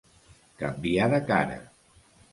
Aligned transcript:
Canviar 0.61 1.11
de 1.13 1.19
cara. 1.29 1.61